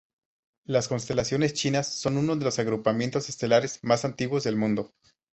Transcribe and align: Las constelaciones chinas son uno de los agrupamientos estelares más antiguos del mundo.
Las 0.65 0.87
constelaciones 0.87 1.53
chinas 1.53 1.85
son 1.93 2.17
uno 2.17 2.35
de 2.35 2.43
los 2.43 2.57
agrupamientos 2.57 3.29
estelares 3.29 3.77
más 3.83 4.03
antiguos 4.03 4.43
del 4.43 4.55
mundo. 4.55 4.89